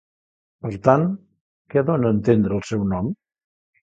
Per 0.65 0.69
tant, 0.87 1.03
què 1.73 1.83
dona 1.89 2.09
a 2.13 2.13
entendre 2.15 2.57
el 2.61 2.65
seu 2.71 2.87
nom? 2.95 3.13